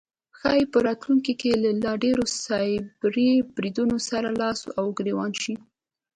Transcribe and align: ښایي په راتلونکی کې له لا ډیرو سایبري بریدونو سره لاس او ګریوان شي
ښایي 0.37 0.65
په 0.73 0.77
راتلونکی 0.87 1.33
کې 1.41 1.51
له 1.63 1.71
لا 1.83 1.93
ډیرو 2.03 2.23
سایبري 2.45 3.29
بریدونو 3.55 3.95
سره 4.09 4.29
لاس 4.41 4.59
او 4.79 4.85
ګریوان 4.97 5.31
شي 5.41 5.55